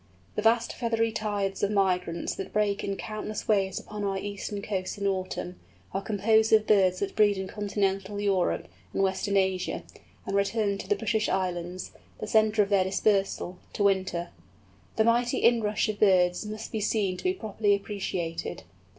[0.33, 4.97] The vast feathery tides of migrants that break in countless waves upon our eastern coasts
[4.97, 5.59] in autumn,
[5.93, 9.83] are composed of birds that breed in continental Europe and Western Asia,
[10.25, 14.29] and return to the British Islands—the centre of their dispersal—to winter.
[14.95, 18.63] The mighty inrush of birds must be seen to be properly appreciated.